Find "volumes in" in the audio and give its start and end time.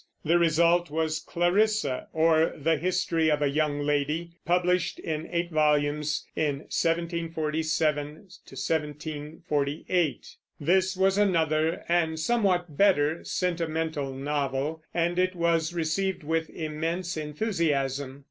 5.51-6.61